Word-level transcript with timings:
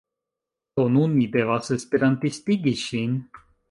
Do, 0.79 0.85
nun 0.95 1.13
mi 1.19 1.27
devas 1.37 1.71
esperantistigi 1.79 2.79
ŝin 2.85 3.19